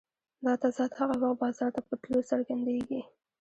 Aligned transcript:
دا 0.45 0.53
تضاد 0.63 0.91
هغه 0.99 1.15
وخت 1.21 1.39
بازار 1.43 1.69
ته 1.75 1.81
په 1.87 1.93
تلو 2.01 2.19
څرګندېږي 2.31 3.01